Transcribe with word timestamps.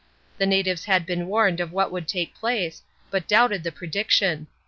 The 0.39 0.47
natives 0.47 0.85
had 0.85 1.05
been 1.05 1.27
warned 1.27 1.59
of 1.59 1.71
what 1.71 1.91
would 1.91 2.07
take 2.07 2.33
place, 2.33 2.81
but 3.11 3.27
doubted 3.27 3.61
the 3.61 3.71
prediction. 3.71 4.47